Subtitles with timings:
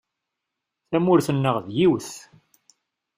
[0.89, 2.11] Tamurt-nneɣ d yiwet!